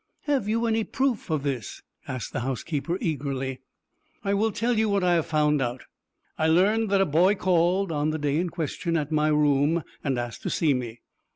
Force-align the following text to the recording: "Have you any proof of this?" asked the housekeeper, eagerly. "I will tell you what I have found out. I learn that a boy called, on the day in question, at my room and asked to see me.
"Have 0.23 0.47
you 0.49 0.65
any 0.65 0.83
proof 0.83 1.29
of 1.29 1.43
this?" 1.43 1.83
asked 2.07 2.33
the 2.33 2.39
housekeeper, 2.39 2.97
eagerly. 2.99 3.61
"I 4.23 4.33
will 4.33 4.51
tell 4.51 4.79
you 4.79 4.89
what 4.89 5.03
I 5.03 5.13
have 5.13 5.27
found 5.27 5.61
out. 5.61 5.83
I 6.39 6.47
learn 6.47 6.87
that 6.87 7.01
a 7.01 7.05
boy 7.05 7.35
called, 7.35 7.91
on 7.91 8.09
the 8.09 8.17
day 8.17 8.37
in 8.37 8.49
question, 8.49 8.97
at 8.97 9.11
my 9.11 9.27
room 9.27 9.83
and 10.03 10.17
asked 10.17 10.41
to 10.41 10.49
see 10.49 10.73
me. 10.73 11.01